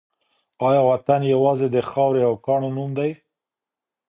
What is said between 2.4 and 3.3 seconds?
کاڼو نوم دی؟